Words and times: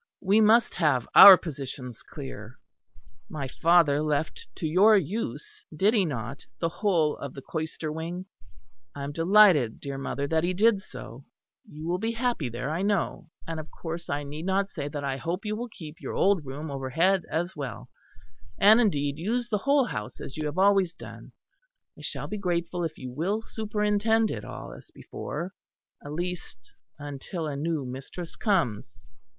We 0.21 0.41
must 0.41 0.73
have 0.73 1.07
our 1.13 1.37
positions 1.37 2.01
clear. 2.01 2.57
My 3.29 3.47
father 3.47 4.01
left 4.01 4.47
to 4.55 4.65
your 4.65 4.97
use, 4.97 5.61
did 5.75 5.93
he 5.93 6.05
not, 6.05 6.43
the 6.59 6.69
whole 6.69 7.17
of 7.17 7.35
the 7.35 7.41
cloister 7.43 7.91
wing? 7.91 8.25
I 8.95 9.03
am 9.03 9.11
delighted, 9.11 9.79
dear 9.79 9.99
mother, 9.99 10.25
that 10.25 10.43
he 10.43 10.55
did 10.55 10.81
so. 10.81 11.25
You 11.69 11.87
will 11.87 11.99
be 11.99 12.13
happy 12.13 12.49
there 12.49 12.71
I 12.71 12.81
know; 12.81 13.29
and 13.45 13.59
of 13.59 13.69
course 13.69 14.09
I 14.09 14.23
need 14.23 14.47
not 14.47 14.71
say 14.71 14.87
that 14.87 15.03
I 15.03 15.17
hope 15.17 15.45
you 15.45 15.55
will 15.55 15.69
keep 15.69 15.97
your 16.01 16.15
old 16.15 16.43
room 16.47 16.71
overhead 16.71 17.23
as 17.29 17.55
well; 17.55 17.87
and, 18.57 18.81
indeed, 18.81 19.19
use 19.19 19.49
the 19.49 19.59
whole 19.69 19.85
house 19.85 20.19
as 20.19 20.35
you 20.35 20.47
have 20.47 20.57
always 20.57 20.95
done. 20.95 21.31
I 21.95 22.01
shall 22.01 22.25
be 22.25 22.39
grateful 22.39 22.83
if 22.83 22.97
you 22.97 23.11
will 23.11 23.43
superintend 23.43 24.31
it 24.31 24.43
all, 24.43 24.73
as 24.73 24.89
before 24.89 25.53
at 26.03 26.11
least, 26.13 26.71
until 26.97 27.45
a 27.45 27.55
new 27.55 27.85
mistress 27.85 28.35
comes." 28.35 29.05